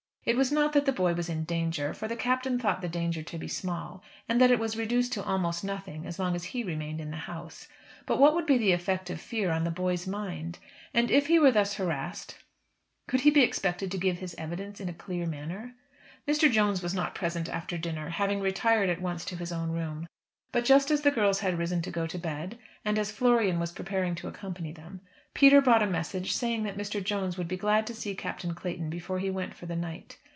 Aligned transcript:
It 0.23 0.37
was 0.37 0.51
not 0.51 0.73
that 0.73 0.85
the 0.85 0.91
boy 0.91 1.15
was 1.15 1.29
in 1.29 1.45
danger; 1.45 1.95
for 1.95 2.07
the 2.07 2.15
Captain 2.15 2.59
thought 2.59 2.81
the 2.83 2.87
danger 2.87 3.23
to 3.23 3.37
be 3.39 3.47
small, 3.47 4.03
and 4.29 4.39
that 4.39 4.51
it 4.51 4.59
was 4.59 4.77
reduced 4.77 5.17
almost 5.17 5.61
to 5.61 5.65
nothing 5.65 6.05
as 6.05 6.19
long 6.19 6.35
as 6.35 6.43
he 6.43 6.63
remained 6.63 7.01
in 7.01 7.09
the 7.09 7.17
house, 7.17 7.67
but 8.05 8.19
what 8.19 8.35
would 8.35 8.45
be 8.45 8.59
the 8.59 8.71
effect 8.71 9.09
of 9.09 9.19
fear 9.19 9.49
on 9.49 9.63
the 9.63 9.71
boy's 9.71 10.05
mind? 10.05 10.59
And 10.93 11.09
if 11.09 11.25
he 11.25 11.39
were 11.39 11.49
thus 11.51 11.73
harassed 11.73 12.37
could 13.07 13.21
he 13.21 13.31
be 13.31 13.41
expected 13.41 13.89
to 13.91 13.97
give 13.97 14.19
his 14.19 14.35
evidence 14.37 14.79
in 14.79 14.89
a 14.89 14.93
clear 14.93 15.25
manner? 15.25 15.73
Mr. 16.27 16.51
Jones 16.51 16.83
was 16.83 16.93
not 16.93 17.15
present 17.15 17.49
after 17.49 17.75
dinner, 17.75 18.09
having 18.09 18.41
retired 18.41 18.89
at 18.91 19.01
once 19.01 19.25
to 19.25 19.35
his 19.37 19.51
own 19.51 19.71
room. 19.71 20.05
But 20.51 20.65
just 20.65 20.91
as 20.91 21.01
the 21.01 21.11
girls 21.11 21.39
had 21.39 21.57
risen 21.57 21.81
to 21.83 21.91
go 21.91 22.05
to 22.05 22.19
bed, 22.19 22.59
and 22.83 22.99
as 22.99 23.09
Florian 23.09 23.57
was 23.57 23.71
preparing 23.71 24.15
to 24.15 24.27
accompany 24.27 24.73
them, 24.73 24.99
Peter 25.33 25.61
brought 25.61 25.81
a 25.81 25.87
message 25.87 26.33
saying 26.33 26.63
that 26.63 26.77
Mr. 26.77 27.01
Jones 27.01 27.37
would 27.37 27.47
be 27.47 27.55
glad 27.55 27.87
to 27.87 27.95
see 27.95 28.13
Captain 28.13 28.53
Clayton 28.53 28.89
before 28.89 29.19
he 29.19 29.29
went 29.29 29.53
for 29.53 29.65
the 29.65 29.77
night. 29.77 30.17